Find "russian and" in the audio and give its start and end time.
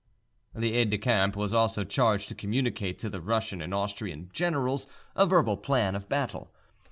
3.21-3.71